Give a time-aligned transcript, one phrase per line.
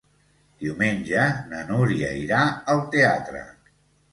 [0.63, 2.41] Diumenge na Núria irà
[2.75, 3.45] al teatre.